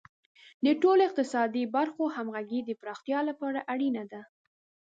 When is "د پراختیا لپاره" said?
2.63-3.59